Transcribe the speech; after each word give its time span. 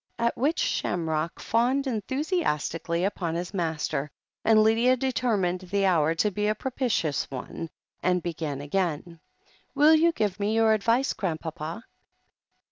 At 0.17 0.35
which 0.35 0.57
Shamrock 0.57 1.39
fawned 1.39 1.85
enthusiastically 1.85 3.03
upon 3.03 3.35
his 3.35 3.53
master, 3.53 4.09
and 4.43 4.59
Lydia 4.63 4.97
determined 4.97 5.59
the 5.61 5.85
hour 5.85 6.15
to 6.15 6.31
be 6.31 6.47
a 6.47 6.55
propitious 6.55 7.29
one, 7.29 7.69
and 8.01 8.23
began 8.23 8.61
again: 8.61 9.19
"Will 9.75 9.93
you 9.93 10.11
give 10.11 10.39
me 10.39 10.55
your 10.55 10.73
advice, 10.73 11.13
Grandpapa 11.13 11.85